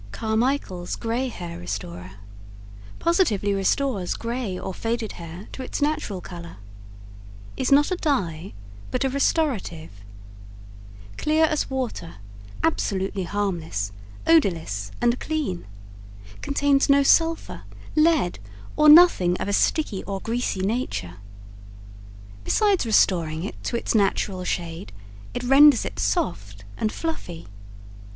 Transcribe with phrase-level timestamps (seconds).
[0.13, 2.11] CARMICHAEL'S GRAY HAIR RESTORER
[2.97, 6.57] Positively Restores Gray or Faded Hair to Its Natural Color
[7.55, 8.53] Is not a Dye,
[8.89, 9.91] but a Restorative.
[11.19, 12.15] Clear as water,
[12.63, 13.91] absolutely harmless,
[14.25, 15.67] odorless and clean.
[16.41, 17.61] Contains no Sulphur,
[17.95, 18.39] Lead,
[18.75, 21.17] or nothing of a sticky or greasy nature.
[22.43, 24.91] Besides restoring it to its natural shade,
[25.35, 27.45] it renders it soft and fluffy.